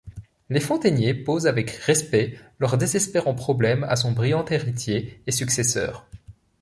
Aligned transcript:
Les 0.49 0.59
fontainiers 0.59 1.13
posent 1.13 1.45
avec 1.45 1.69
respect 1.69 2.35
leur 2.57 2.75
désespérant 2.75 3.35
problème 3.35 3.83
à 3.83 3.95
son 3.95 4.13
brillant 4.13 4.43
héritier 4.45 5.21
et 5.27 5.31
successeur. 5.31 6.07